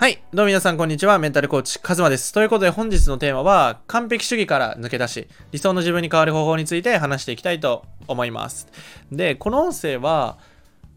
[0.00, 0.22] はい。
[0.32, 1.18] どうも皆さん、こんにちは。
[1.18, 2.32] メンタルコーチ、カズマです。
[2.32, 8.68] ということで、本日のテーマは、完璧主義から抜け出し、理想の自分に変わる方法について話していきたいと思います。
[9.10, 10.38] で、この音声は、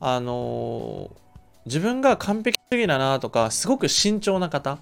[0.00, 1.20] あのー
[1.64, 4.80] 自分が完璧主義だなとか、すごく慎重な方、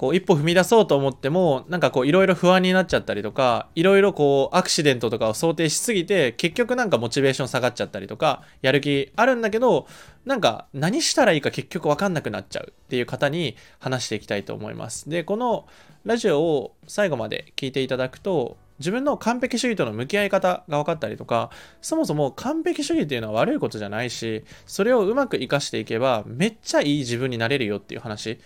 [0.00, 9.86] こう、一歩踏み出そうと思っても、なんかこう、いろいろ不安になっちゃったりとか、いろいろこう、アクシデントとかを想定しすぎて、結局なんかモチベーション下がっちゃったりとか、やる気あるんだけど、
[10.24, 15.10] なんか何したらいいか結局わかんなくなっちゃうっていう方に話していきたいと思います。
[15.10, 15.66] で、この
[16.06, 21.50] ラジオを最後まで聞いていただくと、自分の完璧主義との向き合い方が分かったりとか、
[21.82, 28.40] そもそも完璧主義っていうのは悪いことじゃないし、それをうまく活かしていけば、めっちゃいい自分になれるよっていう話。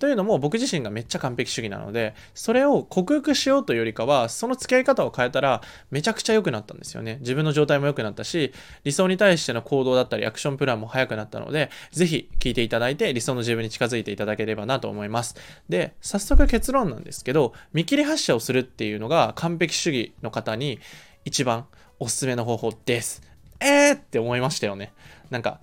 [0.00, 5.60] というのも僕自身がめっちゃ完璧主義なので、それを克服しようというよりかは、その付き合い方を変えたら
[5.90, 7.18] めちゃくちゃ良くなったんですよね。
[7.20, 15.36] 自分の状態も良くなったし、理想に対しての行動だったりアクションプランも早くなったので、ぜひ聞いていただいて理想の自分に近づいていただければなと思います。
[15.68, 20.78] で、早速結論なんですけど、見切り発車をするっていうのが完璧主義の方に
[21.26, 21.66] 一番
[21.98, 23.20] おすすめの方法です。
[23.60, 24.94] えーって思いましたよね。
[25.28, 25.60] なんか、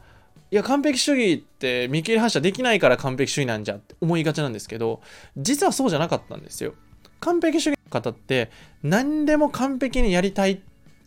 [0.49, 5.01] いや完璧主義って見切り発車できないから完璧主義なんじゃって思いがちなんですけど
[5.35, 6.73] 実はそうじゃなかったんですよ。
[7.19, 8.51] 完璧主義の方って
[8.83, 10.61] 何でも完璧にやりたい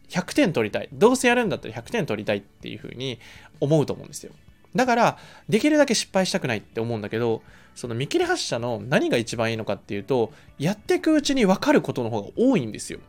[0.09, 0.89] 100点取りたい。
[0.93, 3.19] どうせやるんだったら100点取りたいっていう風に
[3.61, 4.33] 思うと思うんですよ。
[4.75, 5.19] だから
[5.49, 7.43] できるだけ失敗したくないって思うんだけど
[7.75, 13.01] その見切り発車の何が一番いいのかっていうとやっていくうちに分かることの方が多いんですよ。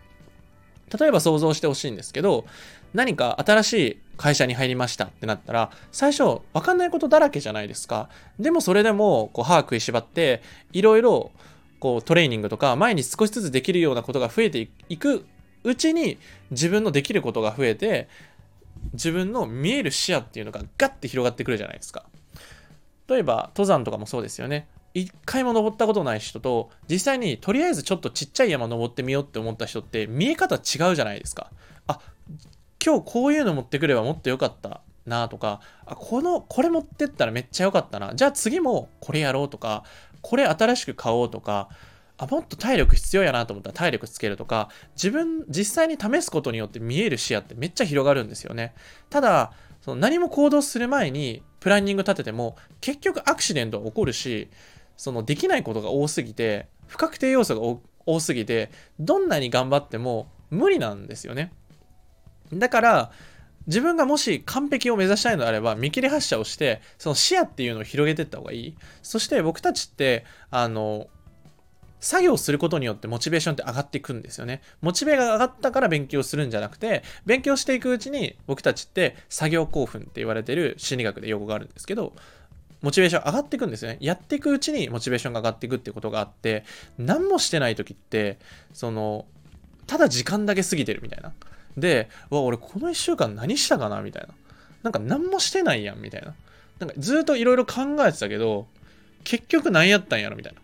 [0.98, 2.46] 例えば想像してほしいんですけど
[2.94, 8.10] 何か新しい会社に入りましたってなったら最初分かんないことだらけじゃないですか。
[8.40, 10.42] でもそれでもこう歯食いしばって
[10.74, 11.32] いろいろ
[11.80, 15.26] こうトレーニングとか前に少しずつできるようなことが増えていく
[15.64, 16.18] うちに
[16.52, 18.10] 自分のできることが増えて
[18.94, 22.06] 自分の見える視野っていうのがガッて広がってくるじゃないですか。
[23.08, 24.68] 例えば登山とかもそうですよね。
[24.94, 31.52] 一回も登ったことない人と実際にとりあえずちょっとちっちゃい山登ってみようって思った人って見え方違うじゃないですか。
[31.88, 32.00] あ
[32.84, 38.14] 今日こういうの持ってくればもっと良かったなとかあこのこれ持ってったらめっちゃ良かったな。
[38.16, 39.84] じゃあ次もこれやろうとか
[40.22, 41.70] これ新しく買おうとか
[42.18, 48.74] あもっと体力必要やなと思ったら体力つけるとか自分実際に試すことによって見える視野ってめっちゃ広がるんですよね。
[49.10, 54.50] ただその何も行動する前にプランニング立てても結局アクシデントが起こるし
[55.02, 58.70] そのできないことが多すぎて不確定要素が多すぎて
[59.00, 61.52] どんなに頑張っても無理なんですよね
[62.54, 63.12] だから
[63.66, 71.08] 自分がもし完璧を目指したいのであれば見切り発車をしてその視野っていうのを広げていった方がいいそして僕たちってあの
[72.00, 74.62] 作業することによってモチベーションって上がっていくんですよね。
[74.82, 82.16] モチベが上がったから勉強するんじゃなくて、勉強していくうちに僕たちって作業興奮って言われてる心理学で用語があるんですけど、
[82.82, 83.98] モチベーション上がっていくんですよね。
[84.02, 86.64] やっていくうちにモチベーションが上がっていくってことがあって、
[86.98, 88.40] 何もしてない時って、
[88.74, 89.26] その、
[89.88, 91.34] ただ時間だけ過ぎてるみたいな。
[91.78, 94.30] で、わ、俺この1週間何したかなみたいな。
[94.84, 96.34] なんか何もしてないやんみたいな。
[96.80, 98.68] なんかずっといろいろ考えてたけど、
[99.24, 100.62] 結局何やったんやろみたいな。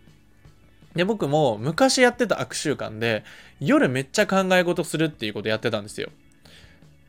[0.94, 3.24] で、僕も昔やってた悪習慣で、
[3.60, 6.10] 夜めっちゃ考え事するっていうことやってたんですよ。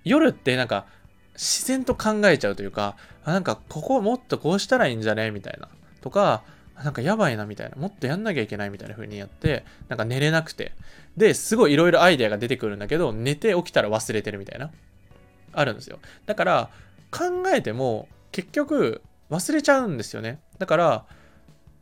[0.03, 0.85] 夜ってなんか、
[1.39, 5.31] 自然と考えちゃうというか、あなんかここもっとこうしたらいいんじゃね？
[5.31, 5.69] みたいな。
[6.01, 6.43] とか、
[6.75, 7.77] なんかやばいなみたいな。
[7.77, 10.73] もっとやんなきゃいけないみたいな風にやって、なんか寝れなくて。
[11.15, 14.69] で、すごいいろいろアイデアが出てくるんだけど、寝て起きたら忘れてるみたいな。
[15.53, 15.99] あるんですよ。
[16.25, 16.69] だから、
[17.09, 19.01] 考えても結局
[19.31, 20.39] 忘れちゃうんですよね。
[20.57, 21.05] だから、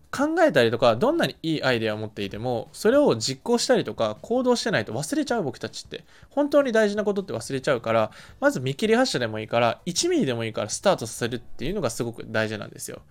[0.09, 6.03] 考えたりとかどんなにいいアイデアを持っていてもそれを実行したりとか行動してないと忘れちゃう僕たちって。
[6.29, 13.01] 本当に大事なことって忘れちゃうからまず見切り発車でもいいから1ミリでもいいからスタートさせるっていうのがすごく大事なんですよ。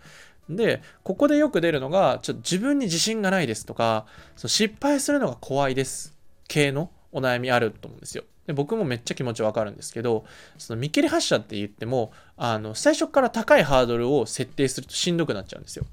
[0.48, 8.22] でここでよく出るのがちょっと自分に自信がないですとかそう失敗するのが怖いです系のお悩みあると思うんですよ。
[8.46, 10.24] で僕もめっちゃ気持ちわかるんですけど
[10.56, 15.84] その見切り発車って言ってもあの最初から高いハードルを設定するとしんどくなっちゃうんですよ。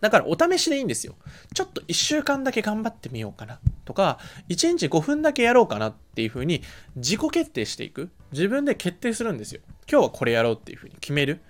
[0.00, 1.14] だからお試しでいいんですよ。
[1.54, 4.18] ちょっと1週間だけ頑張ってみようかなとか、
[4.48, 6.62] 1日5分だけやろうかなっていう風に
[6.96, 8.10] 自己決定していく。
[8.32, 9.60] 自分で決定するんですよ。
[9.90, 11.40] 今日はこれやろうっていう風に決める。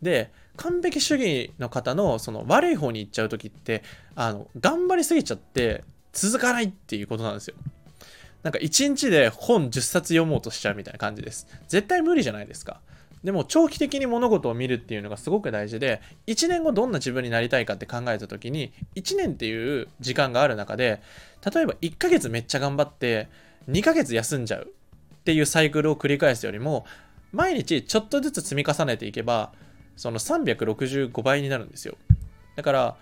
[0.00, 3.82] で、完璧主義の方のその悪い方に行っちゃう時って、
[4.14, 7.54] あの、頑張りすぎちゃって続かないっていうことなんですよ。
[8.42, 11.46] なんか1日で本10冊読もうとしちゃうみたいな感じです。
[11.68, 12.80] 絶対無理じゃないですか。
[13.24, 21.00] でも長期的に物事を見るっていうのがすごく大事で1年後どんな自分になりたいかって考えた時に1年っていう時間がある中で
[21.54, 23.28] 例えば1ヶ月めっちゃ頑張って
[23.68, 26.84] 2ヶ月休んじゃうっていうサイクルを繰り返すよりも
[27.32, 29.52] 毎日ちょっとずつ積み重ねていけば
[29.96, 31.96] その365倍になるんですよ。
[32.56, 32.96] だから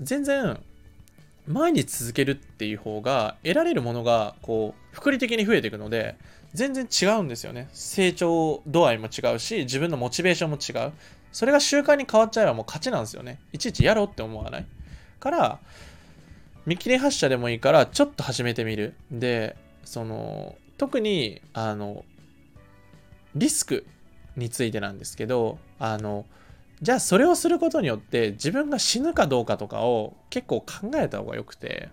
[0.00, 0.58] 全然
[1.46, 6.16] 毎日続けるっていう方が得られるものがこう複利的に増えていくので
[6.54, 7.68] 全然違うんですよね。
[7.72, 10.92] 成長度合いも違うし自分のモチベーションも違う。
[11.32, 13.40] それが習慣に変わっちゃえばもう勝ちなんですよね。
[13.52, 14.66] いちいちやろうって思わない。
[15.18, 15.58] から
[16.64, 18.94] 見切り発車でもいいからちょっと始めてみる。
[19.10, 22.04] でその特にあの
[23.34, 23.84] リスク
[24.36, 26.24] についてなんですけどあの
[26.82, 31.88] じゃあそれをすることによって自分が死ぬかどうかとかを結構考えた方がよくて。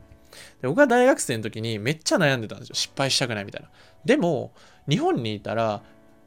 [0.62, 2.76] で僕は大学生の時にめっちゃ悩んでたんですよ。
[2.76, 3.70] 失敗したくないみたいな。
[4.06, 4.54] でも
[4.90, 5.82] 日本にいたら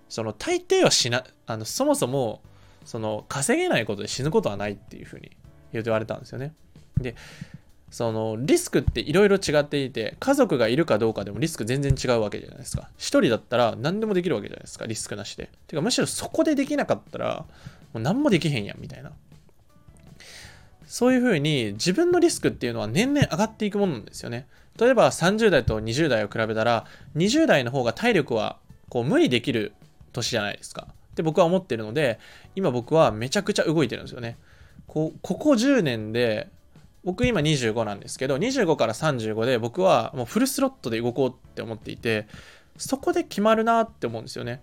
[0.08, 2.40] その大抵は死なあのそもそも
[2.84, 5.30] その稼げないことで死ぬことはないっていうふうに
[5.72, 6.54] 言われたんですよね。
[7.00, 7.16] で
[7.90, 12.88] そのリスクっていろいろ違っていて家族がいるかどうかでもリスク全然違うわけじゃないですか。
[12.98, 15.50] 一人だったら何でもできるわけじゃないですかリスクなしで。
[15.68, 17.44] てかむしろそこでできなかったら
[17.92, 19.12] もう何もできへんやんみたいな。
[20.94, 24.46] そういうふうに自分のリスクっていうのは年々上がっていくものなんですよね。
[24.78, 26.86] 例えば30代と20代を比べたら
[27.16, 28.58] 20代の方が体力は
[28.90, 29.72] こう無理できる
[30.12, 30.86] 年じゃないですか。
[31.10, 32.20] って僕は思ってるので
[32.54, 34.38] 今僕はめちゃくちゃ動いてるんですよね。
[34.86, 36.48] こここ10年で
[37.02, 42.28] 僕今25なんですけど、25から35で僕はもうフルスロットで動こうって思っていて、
[42.76, 44.62] そこで決まるなって思うんですよね。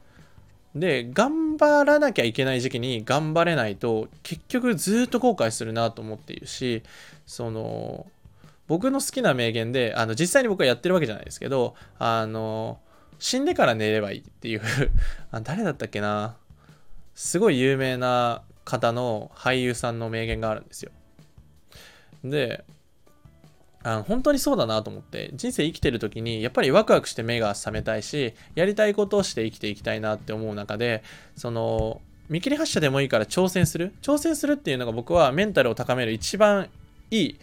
[0.76, 6.82] で、頑張らなきゃいけない時期に頑張れないと、結局ずっと後悔するなと思っているし、
[7.28, 8.08] その、
[8.68, 12.80] 僕の好きな名言で、あの、実際に僕はやってるわけじゃないですけど、あの、
[13.20, 14.62] 死んでから寝ればいいっていう
[15.32, 16.36] あ誰だったっけな？
[17.14, 20.92] すごい有名な方の俳優さんの名言があるんですよ。
[22.24, 22.64] で、
[23.84, 31.04] あの本当にそうだなと思って人生生きてる時にやっぱりワクワクして目が覚めたいしやりたいことをして生きていきたいなって思う中で
[31.36, 33.94] その見切り発車でもいいから挑戦する。
[34.02, 36.70] 挑戦するっていうのが僕はメンタルを高める一番
[37.10, 37.40] いい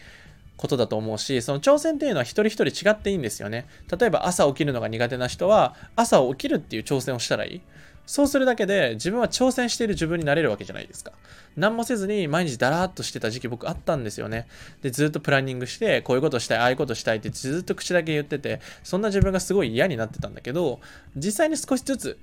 [0.56, 3.67] ことだと思うしその挑戦っていうのは一人一人違っていいんですよね。
[3.99, 7.61] 例えば朝起きるのが苦手な人は朝起きるっていう挑戦をしたらいい。
[8.08, 11.12] そうするだけで自分は挑戦している自分になれるわけじゃないですか。
[11.58, 14.46] 何もせずに毎日ダラーっとしてた時期僕あったんですよね。
[14.81, 20.81] で、ずっとプランニングして、こういうことしたい、ああいうことしたいってずっと口だけ言ってて、そんな自分がすごい嫌になってたんだけど、
[21.16, 22.19] 実際に少しずつ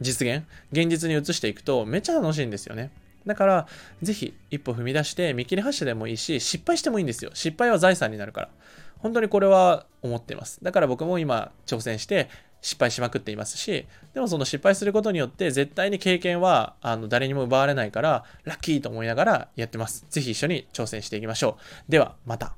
[0.00, 2.92] 実現、現実に移していくとめっちゃ楽しいんですよね。
[3.26, 3.66] だから、
[4.02, 7.32] ぜひ一歩踏み出して見切り発車でもいいし、失敗してもいいんですよ。
[7.34, 8.48] 失敗は財産になるから。
[8.98, 10.60] 本当にこれは思っています。
[10.62, 12.28] だから僕も今挑戦して
[12.62, 20.06] 失敗しまくっていますし、でもその失敗することによって絶対に経験はあの誰にも奪われないからラッキーと思いながらやってます。
[20.10, 21.58] ぜひ一緒に挑戦していきましょ
[21.88, 21.90] う。
[21.90, 22.54] ではまた。